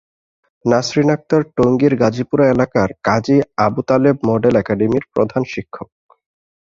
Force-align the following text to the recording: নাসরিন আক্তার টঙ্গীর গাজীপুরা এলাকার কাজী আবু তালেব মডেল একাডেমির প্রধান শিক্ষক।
নাসরিন 0.65 1.09
আক্তার 1.15 1.41
টঙ্গীর 1.57 1.93
গাজীপুরা 2.01 2.45
এলাকার 2.47 2.89
কাজী 3.07 3.35
আবু 3.65 3.81
তালেব 3.87 4.15
মডেল 4.29 4.53
একাডেমির 4.57 5.05
প্রধান 5.13 5.43
শিক্ষক। 5.53 5.89